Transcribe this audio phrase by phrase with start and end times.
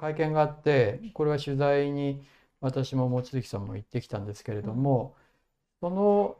[0.00, 2.22] 会見があってこれは取材に
[2.60, 5.14] 私も望月さんも行ってきたんですけれども、
[5.80, 6.36] その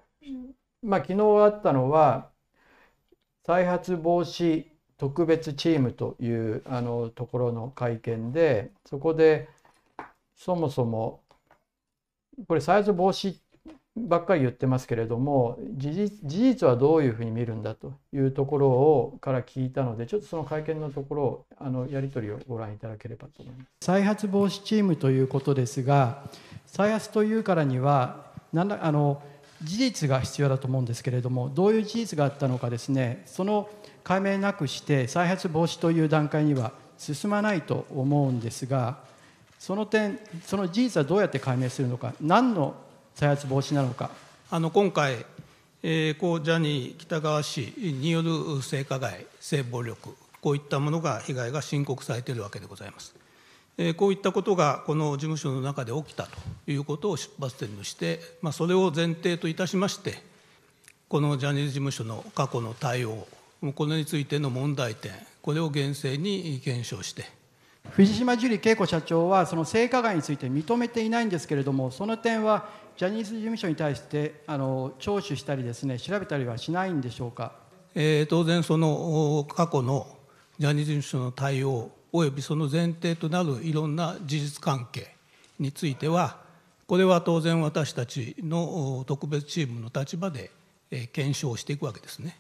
[0.83, 2.31] まあ昨日あったのは
[3.45, 4.65] 再発防止
[4.97, 9.49] 特別チームというあのところの会見でそこで
[10.37, 11.21] そもそも
[12.49, 13.37] これ再発防止
[14.09, 23.67] ばっかり言ってますけれども事実事実はどういうふうに見るんだというところをから聞いたのでちょっとその会見のところをあのやり取りをご覧いただければと思います。
[23.81, 26.23] 再発防止チームということですが
[26.67, 29.23] 再発というからには何らあの
[29.63, 33.69] 事実が必要だと思うんですけれどもどういう事実があったのかですねその
[34.03, 38.99] 解明なくして再発防止という段階には進まないと思うんですが
[39.59, 42.75] その点その事実はどうやって解明するのか何の
[43.15, 44.11] 再発防止なのか
[44.51, 45.25] あの今回、
[45.83, 53.15] えー、こうジャニー喜多川氏による性加害性暴力こういったものが被害が申告されているわけでございます。
[53.79, 56.31] えー、こういったことがこの事務所の中で起きたと
[56.67, 60.23] いうことを出発点として、まあ、それを前提といたしまして
[61.09, 63.27] このジャニーズ事務所の過去の対応
[63.75, 67.25] これについての問題点これを厳正に検証して
[67.89, 77.53] 藤島ジュリー景子社長はその性加害について認めていないんですけれどもその点はジャニーズ事務所に対してあの聴取したりですね調べたりはしないんでしょうか、
[77.95, 80.07] えー、当然その過去の
[80.59, 85.15] ジャニーズ事務所の対応およびその前提となるいろんな事実関係
[85.59, 86.39] については
[86.87, 90.51] これは当然私たちの特別チームの立場で
[91.13, 92.37] 検証していくわけですね。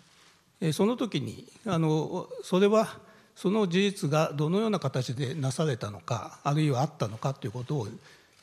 [0.72, 2.98] その時にあのそれは
[3.40, 7.88] その事実がどのような形でなされたのかあるいはあったのかということを、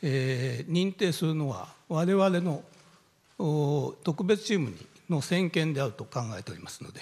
[0.01, 2.63] えー、認定するのは我々の
[4.03, 4.73] 特別チーム
[5.07, 7.01] の専権であると考えておりますので、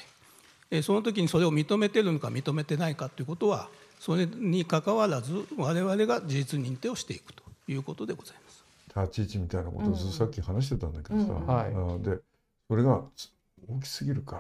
[0.72, 3.70] えー、その時にそれを認めているのか認めてないかということは
[4.02, 8.66] それにかかわらず我々が事実認定をしていくということでございます。
[9.08, 11.48] 立ち位置みたいなことをさっき話してたんだけどさ、うん。
[11.48, 12.18] はい、で
[12.68, 13.04] それが
[13.70, 14.36] 大きすぎるか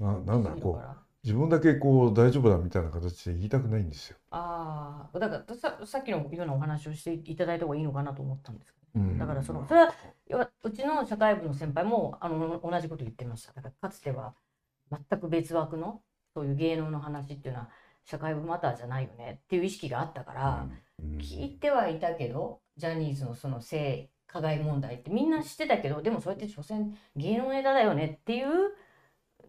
[0.00, 4.18] ら、うん、ななんだこう自分だけこう大丈夫だみたいな形で言いたくないんですよ。
[4.30, 13.54] ああだからささっきのようなお話をしていただいた方がいいのかなと思ったんですけど、うん、だからそのそれはうちの社会部の先輩もあの同じこと言ってました。
[13.54, 14.34] だからかつては
[14.90, 16.02] 全く別枠の
[16.34, 17.70] そういう芸能の話っていうのは
[18.04, 20.68] 社会部マターじゃないよねっていう意識があったから、
[21.02, 28.46] うん、聞いてはいたけどジャニーズのその性加害問題ってみんな知ってたけどでもそれって所詮芸能ネタだよねっていう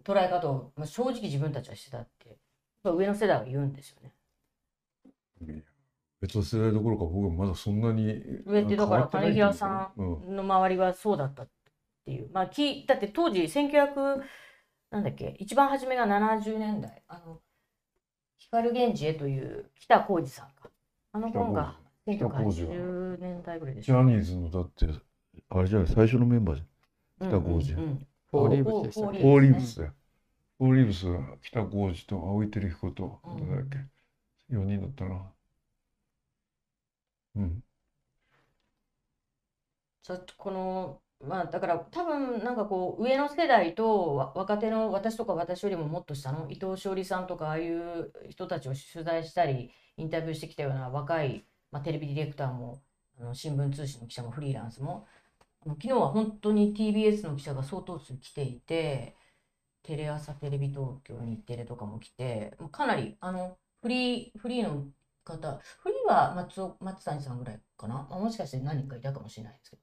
[0.06, 2.38] 捉え方を、まあ、正直自分たちはしてたって
[2.84, 5.64] 上の世代は言うんですよね。
[6.22, 11.50] 別の世代どころか僕はまだそんなに上ってだから谷平さんの周りはそうだったっ
[12.06, 14.22] ていう、まあきだって当時1900
[14.92, 17.42] なんだっけ一番初めが70年代あの
[18.38, 20.70] 光源氏へという北浩二さんか。
[21.12, 21.78] あの本が
[22.08, 23.94] 1980年代ぐらいでしょ。
[23.94, 24.88] ジャニーズのだって、
[25.50, 27.30] あれじゃない、最初のメンバーじゃん。
[27.30, 28.06] 北浩二。
[28.35, 29.94] フォーリーブスでしたフォーリーブスだよ。
[30.57, 35.22] フォーリーブスは北浩二と青井照彦と、誰だっけ、4人だったな。
[37.35, 37.63] うん。
[40.03, 52.81] ちょっとこのまあだから多分なんかこう上の世代と若手の私とか私よりももっと下の伊藤詩織さんとかああいう人たちを取材したりインタビューしてきたような若い、まあ、テレビディレクターも
[53.19, 55.07] あの新聞通信の記者もフリーランスも
[55.68, 59.16] 昨日は本当に TBS の記者が相当数来ていて
[59.84, 64.86] テレ朝テレビ東京日テレとかも来てかなりあのフリーフリーの
[65.24, 69.81] 方フリーは松松谷さんぐらいかな、まあ、もしかして何人かいたかもしれないですけど。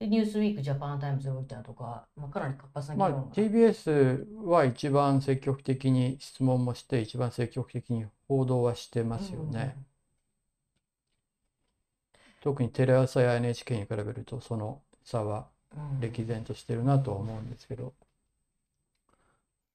[0.00, 9.76] でニュースウィークジャパンタイムズロイターとか、まあ、かなり活発な議論が、まあ、TBS は一番積極的に質問もして一番積極的に報道はしてますよね。
[9.76, 9.86] うん、
[12.40, 14.80] 特にテレ朝や NHK に比べるとその
[15.10, 15.46] 差は
[16.00, 17.92] 歴然としてるなとは思うんですけど。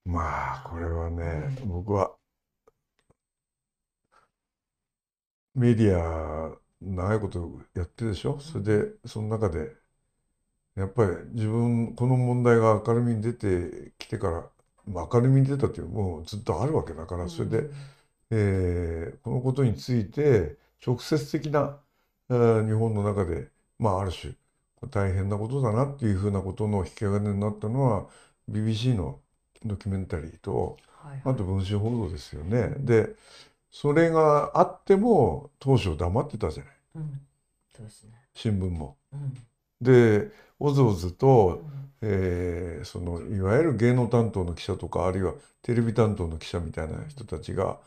[0.06, 2.12] うん、まあこれはね、うん、僕は
[5.54, 8.40] メディア長いことやってるでしょ？
[8.40, 9.76] それでその中で
[10.76, 14.44] やっぱり自分この問題が明るみに出てきてから
[14.88, 17.72] 明るみに出たというもうずっとあるわけだからそれで、うん、
[18.32, 21.80] えー、このことについて直接的な、
[22.30, 23.50] えー、日本の中で
[23.80, 24.34] まあある種
[24.90, 28.06] 大変なことだなっていうふうなことの引き金になったのは
[28.50, 29.20] BBC の
[29.66, 32.74] ドキュメンタリーと、はいはい、あと文春報道ですよね。
[32.80, 33.10] で
[33.72, 37.20] それがあっても当初黙ってたじゃない、うん、
[37.76, 38.96] そうですね、新聞も。
[39.14, 39.34] うん、
[39.82, 41.62] でおずおずと、
[42.02, 47.78] えー、そのいわゆる芸能担当の記者とかあるいはテレビ担当の記者みたいな人たちが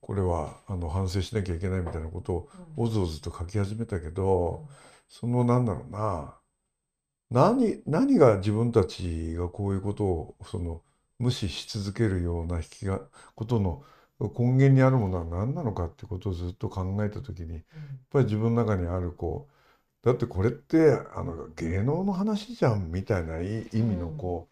[0.00, 4.66] これはあの反省しなきゃいけないみたいなことをおずおずと書き始めたけど、
[5.08, 6.34] そのなんだろうな
[7.32, 10.82] 何何が自分たちがこういうことをその
[11.18, 13.00] 無視し続けるような引きが
[13.34, 13.82] ことの
[14.20, 17.62] 根源にあるものは何なのかってことをずっと考えた時にやっ
[18.10, 19.48] ぱり自分の中にあるこ
[20.02, 24.48] うだってこれってあの芸能の話じゃんみたいな意味のこ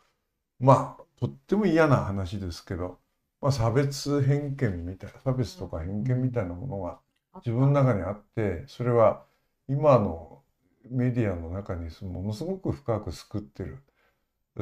[0.61, 2.99] う、まあとっても嫌な話ですけど、
[3.43, 7.01] まあ、差別偏見みたいな差別とか偏見みたいなものが
[7.45, 9.25] 自分の中にあってそれは
[9.69, 10.40] 今の
[10.89, 13.79] メディアの中にものすごく深く救ってる。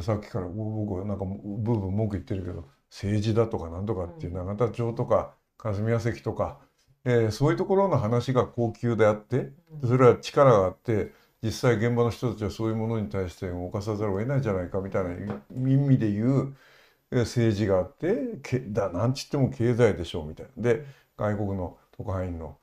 [0.03, 6.59] さっきから僕はなんかブーブー文句言ってるけど政治だとかなんとかっていう永田町とか霞が関とか、
[7.05, 9.51] えー、そういうところの話が高級であって
[9.83, 11.13] それは力があって
[11.43, 15.11] 実際現場の人たちはそういうものに対して動かさざるを得ないじゃないかみたいな
[15.51, 16.57] 意味で言う
[17.11, 20.63] 政治があってけだなんちっても経済でしょうみたいな。
[20.63, 20.85] で
[21.17, 22.59] 外国の特派員の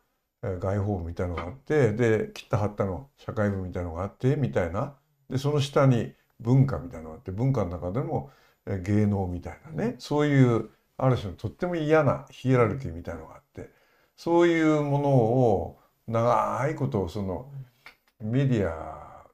[0.60, 4.96] 外報部みたいのがあってで切った貼ったの社会部みたいのがあってみたいな。
[5.30, 8.32] でその下に文化みたいなのがあって文化の中でも
[8.84, 9.96] 芸能みたいなね。
[10.00, 13.70] そういうある種のとっても嫌なヒエラルキーみたいのがあって
[14.16, 17.52] そういうものを長いことその
[18.20, 19.26] メディア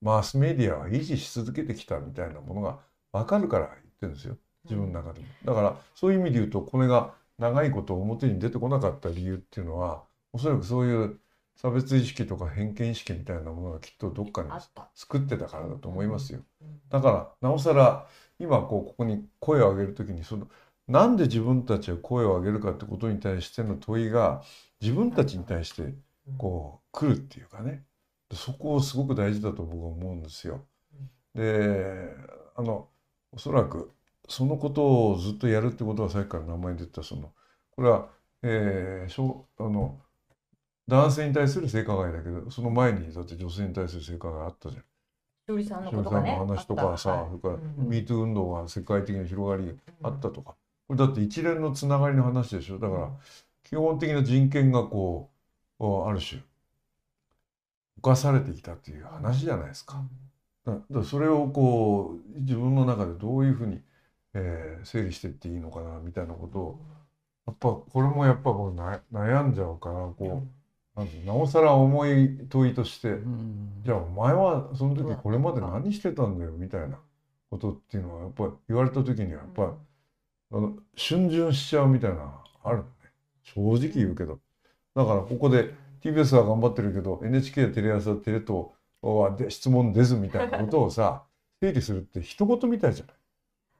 [0.00, 2.78] マスメディアは維持し続けてきたみたいなものが
[3.12, 4.36] 分かるから言ってるんですよ。
[4.64, 5.26] 自分の中でも。
[5.44, 11.20] だからそういう意味で言うとこれが長いこと表に出てこなかった理由っていうのはおそらくそういう
[11.56, 14.50] 差別意識とか偏見意識みたいなものがきっとどっかに
[14.94, 16.40] 作ってたからだと思いますよ。
[16.88, 18.06] だからなおさら
[18.38, 20.48] 今こうここに声を上げる時にその
[20.86, 24.42] なんで自分たちは声を上げるかってことに対しての問いが
[24.80, 25.94] 自分たちに対して
[26.38, 27.84] こう来るっていうかね。
[28.32, 30.60] そこをすごく大事だと僕は思うんですよ。
[31.34, 32.14] で
[32.56, 32.88] あの
[33.32, 33.90] おそらく
[34.28, 37.32] そのことをずっとやるってことはさっきから名前で言ったその
[37.70, 38.08] これは、
[38.42, 39.98] えー、あの
[40.88, 44.82] 男性に対する性加害だけどその前にだって女性に対する性加害あったじゃん。
[44.82, 50.56] しおりさんのことが、ね、話とかさ、それから MeToo 運動が世界的に広がりあったとか、
[50.86, 52.78] これだって一連のつながりの話でしょ。
[52.78, 53.10] だから
[53.64, 55.30] 基本的な人権がこ
[55.78, 56.42] うある種
[58.02, 60.02] 犯されてきたっていう話じゃないですか。
[60.66, 63.80] だからそれをこう自分の中でどういうふうに、
[64.34, 66.80] えー、整理していっていいのかなみたいなことを
[67.46, 70.57] やっぱこれもやっぱこう悩んじゃうからこう。
[71.24, 76.98] なおさら重い問いとして、うん、じゃあお前はその時これまで何してたんだよみたいな
[77.50, 79.68] ことっていうのはやっぱり言われた時にはやっぱり、
[80.52, 82.84] あの逡巡しちゃうみたいなあるね。
[83.42, 84.38] 正直言うけど。
[84.94, 85.72] だからここで
[86.02, 88.66] TBS は頑張ってるけど NHK やテレ朝テレ東
[89.02, 91.24] はで質問ですみたいなことをさ
[91.60, 93.14] 整理するって一言みたいじゃない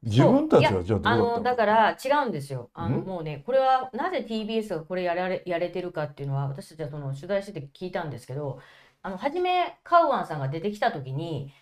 [0.03, 1.43] 自分たちはじゃあの？
[1.43, 2.71] だから違うんですよ。
[2.73, 8.61] あのもうねこれはなぜ TBS がこれやられやれてるかっていうのは私たちはその取材してて聞いたんですけど
[9.03, 11.53] あの初めカウアンさんが出てきた時に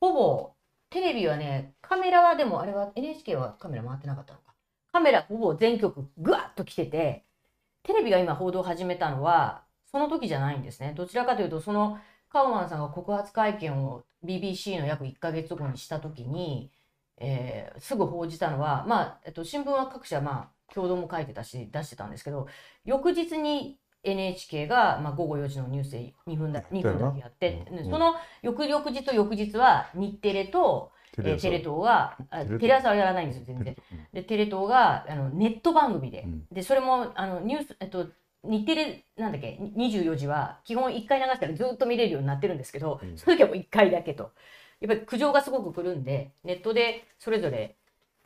[0.00, 0.52] ほぼ
[0.90, 4.54] テレビはねカメラはでもあれは NHK はカメラ回ってなかったのか
[4.92, 7.24] カメラほぼ全局ぐわっと来てて
[7.82, 10.94] テレビが今報道を始めたのはその時じゃないんですね。
[10.96, 11.98] どちらかというとその
[12.30, 16.70] カウアンさんが告発会見を BBC の約1ヶ月後にした時に
[17.18, 22.48] えー、すぐ報じたのは、まあえっと、新聞は各社、まあ、共同も書いてたし出してたんですけど
[22.84, 32.16] 翌日に NHK が、まあ、午後4時のニュースで2分だ ,2 分だけやって、うん、その翌々日と翌日は日テレとテレ,、えー、テレ東が
[32.58, 33.76] テレ朝はやらないんですよ全然。
[34.12, 38.08] でテレ東があのネット番組で,、でそれもあのニュース、えっと、
[38.42, 44.32] 日テレなんだっけ24時は基本1回流したらずっと見れるようになってるんですけど、うん、その時はもう1回だけと。
[44.82, 47.76] やっぱり苦情がすごく来るんで、ネットでそれぞれ、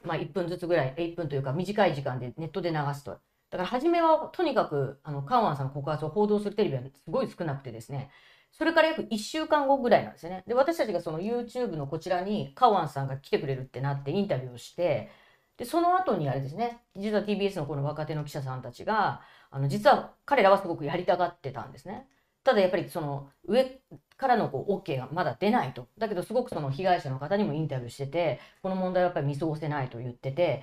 [0.03, 3.11] まあ、1分ずつぐらい、1分というか短い時間でネットで流すと。
[3.51, 8.11] だから初めはとにかくあのカウアンさんの告発を報道するテレビはすごい少なくてですね、
[8.53, 10.45] それから約1週間後ぐらいなんですね。
[10.47, 15.11] で、私たちがその YouTube のこちらにカウアンさんが来てくれるってなってインタビューをして、
[15.59, 19.21] で、その後にあれですね、実は TBS のこの若手の記者さんたちが、
[19.51, 22.09] あの、実は彼らはすごくやりたがってたんですね。
[22.47, 23.81] ただやっぱりその上
[24.17, 25.89] からのこう OK がまだ出ないと。
[25.99, 30.63] だけどすごくその被害者の方にもインタビューしてて、この問題はやっぱり見過ごせないと言ってて、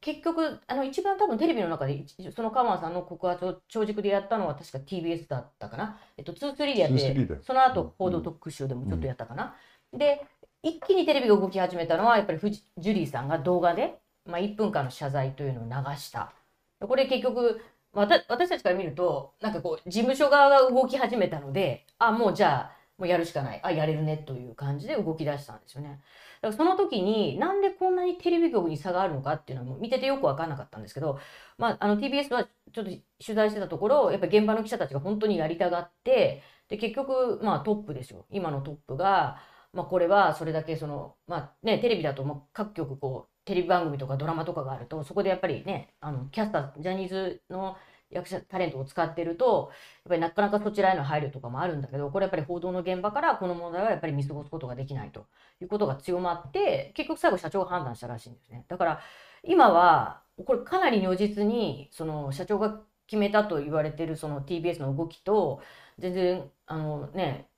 [0.00, 2.04] 結局、あの一番多分テレビの中で、
[2.34, 5.98] そのカマさんの告発を長軸でやったのは確か TBS だったかな。
[6.16, 9.54] えっと、2-3でやって、その後報道特集でもちょっとやったかな。
[9.92, 10.24] うん、で、
[10.62, 16.32] 一気にテレビが動き始めたのは、やっぱりジュリーさんが動画で、まあ、1分間の謝罪というのを流した。
[16.80, 17.60] これ結局、
[17.92, 23.60] 私たちから見ると、なんかこう、事務所側が動き始めたので、あ、もうじゃあ、もうやるしかない。
[23.62, 26.00] あ、やれるねという感じで動き出したんですよね。
[26.40, 31.18] だからその時になんでこんなにテレビ局に差があるのかっていうのは見ててよく分かんなかったんですけど、
[31.58, 33.02] まあ、あの TBS はちょっと取
[33.34, 39.38] 材してたところやっぱり現場の記者たちが本当にやりたがってで結局、まあ、トップですよ今のトップが、
[39.72, 47.78] まあ、これはそれだけその、まあね、テレビだとまあ各局こうテレビ番組とかドラマとかがあるとそこでやっぱりねあのキャスタージャニーズの
[48.10, 49.70] 役者タレントを使ってると
[50.04, 55.24] やっぱりなかなかそちらへの配慮とかもあるんだけどこれやっぱり報道の現場からこの問題はやっぱり見過ごすことができないと
[55.62, 58.66] いうことが強まって結局最後社長が判断したらしいんですね。
[58.68, 59.00] だから
[59.42, 65.62] 今はこれかなり如実にその社長が決めたと言われてるその TBS の動きと
[65.98, 67.48] 全然あのね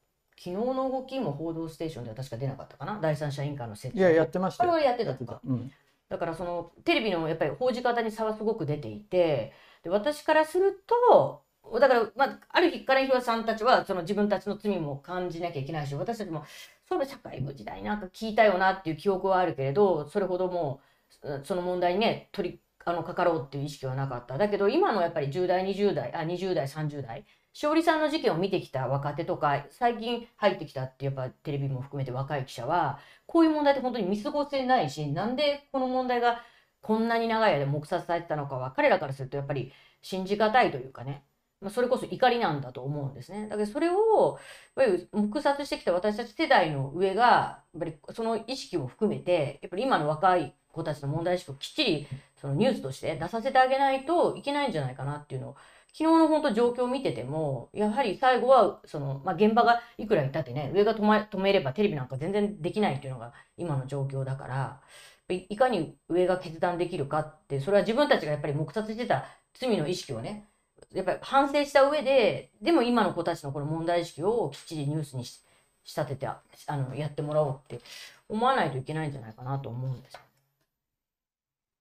[0.43, 2.99] 昨日の動きも報道ステーションでは確か出なかったかな？
[2.99, 5.41] 第三者委員会の設置いややってましたこれはやってたとか、た。
[5.45, 5.71] うん、
[6.09, 11.43] だからそのテレビのやっぱり報じ方に差はすごく出ていてで私からすると
[11.79, 16.45] だから、まあ、ある日金広さんたちはその自分たちの罪も感じなきゃいけないし私たちも
[16.89, 20.81] そういえば社会部時代になんか聞いたよなっていう記憶はあるけれどそれほども
[21.23, 24.39] うその問題にね取りあのかかろうっていう意識はなかった。
[24.39, 36.43] だけど今のやっぱり10代20代あ20代30代勝利さんの事件を見てきた若手とか最近入ってきたってやっぱテレビも含めて若い記者はこういう問題って本当に見過ごせないしなんでこの問題が
[36.83, 41.25] こんなに長い間黙殺されてたのかは彼らからするとやっぱり信じがたいというかね、
[41.61, 43.49] まあ、それこそ怒りなんだと思うんですね。
[43.49, 44.39] だからそれを
[44.77, 52.07] やっぱり黙殺してきた私たち世代の上がやっぱりその意識も含めてやっぱり今の若い子たちの問題意識をきっちり
[52.41, 55.57] そのニュースとして出させてあげないといけないんじゃないかなっていうのを
[55.93, 64.81] 昨日の本当状況を見ててもやはり最後はその、まあ、現場がいくらいたってね上が止,、ま、止めればテレビなんか全然できないっていうのが今の状況だから
[65.29, 70.49] いかに上が決断できるかってそれは自分たちがやっぱり黙殺してた罪の意識をね
[70.93, 75.41] やっぱり反省した上ででも今の子たちのこの問題意識をきっちりニュースにし
[75.85, 76.43] 仕立ててあ
[76.77, 77.81] のやってもらおうって
[78.29, 80.21] 思わないといけないんじゃないかなと思うんですよ。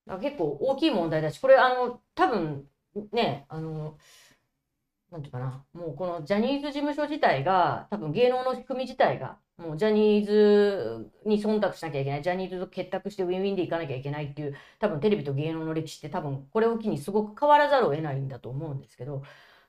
[0.07, 2.65] だから結構大きい問題だしこれあの多分
[3.11, 3.97] ねあの
[5.11, 19.23] なんていうかなもうこのジャニーズ事務所自体が多分芸能の仕組み自体がもうジャニーズに忖度しなきゃいけないジャニーズと結託してウィンウィンでいかなきゃいけないっていう多分テレビと芸能の歴史って多分これを機にすごく変わらざるを得ないんだと思うんですけど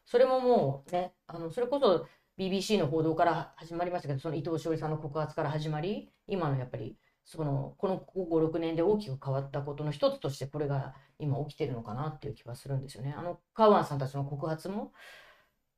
[0.04, 2.06] それももうねあのそれこそ
[2.38, 13.14] BBC の報道から始まりましたけどその伊藤詩織さんの告発から始まり今のやっぱりそのこのここ56年で大きく変わったことの一つとしてこれが今起きてるのかなっていう気はするんですよね。
[13.16, 14.92] あのカウアンさんたちの告発も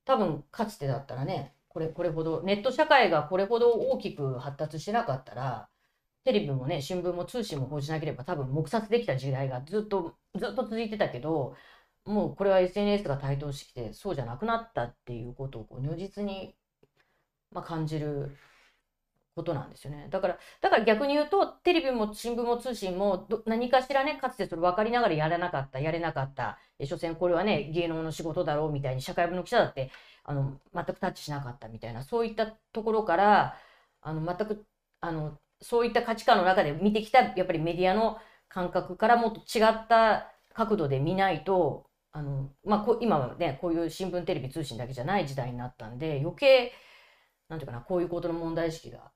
[0.04, 5.68] 多分かつてだったらねこれこれほどネット社会がこれほど大きく発達してなかったら
[6.25, 11.54] テレビもね新聞も通信も報じなければ多分黙殺できた時代がずっとずっと続いてたけど
[12.04, 16.54] もうこれは SNS が台頭してきてそうじゃなくなったっていうことをこう如実に、
[17.52, 18.37] まあ、感じる
[19.35, 20.09] ことなんですよね。
[20.11, 29.91] だから、だから逆に言うと、テレビも新聞も通信も何かしらね、かつてそれ分かりながらやらなかった、やれなかった、え所詮これはね、芸能の仕事だろうみたいに、社会部の記者だって、
[30.25, 33.57] あの、全くタッチしなかったみたいな、そういったところから、
[34.03, 34.67] あの、全く、
[35.01, 46.73] あの、そういった価値観の中で見てきた、やっぱりメディアの感覚からもっと違った角度で見ないと、あの、まあ、こ今はね、こういう新聞、テレビ、通信だけじゃない時代になったんで、余計、
[47.49, 49.11] なんていうかな、こういうことの問題意識が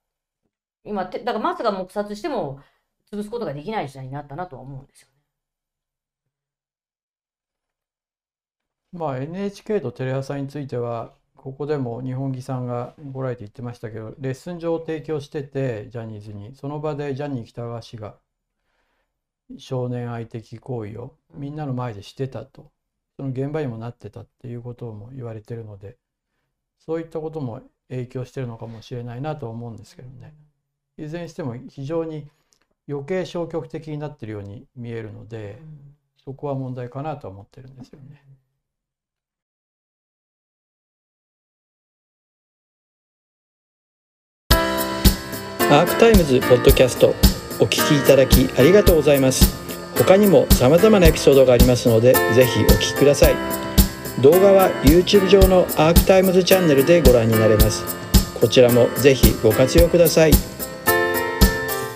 [0.87, 2.59] 今だからマスが黙殺しても
[3.11, 5.13] 潰すことができない時代になったなとは思うんですよね。
[8.93, 16.55] まあ NHK とテレ朝についてはここでも日本木さんがご来店言ってましたけどレッスン上を提供しててジャニーズに。
[16.55, 18.17] その場でジャニー喜多川氏が
[19.57, 22.71] 少年愛的行為をみんなの前でしてたと。
[23.17, 25.97] その現場にもなってたっていうことも言われてるので
[26.77, 30.35] そういったことも影響してるのかもしれないなと思うんですけどね。
[30.97, 32.27] いずれにしても非常に
[32.89, 35.59] 余計消極的になってるように見えるので
[36.23, 38.23] そこは問題かなとは思ってるんですよね。
[45.69, 47.09] アークタイムズポッドキャスト
[47.59, 49.55] お聞きいただきありがとうございます。
[49.97, 53.35] 他にも様々なエピソードがありますのでぜひお聞きください。
[54.21, 58.07] 動画は YouTube 上のアークタイムズチャンネルでご覧になれます。
[58.39, 60.56] こちらもぜひご活用ください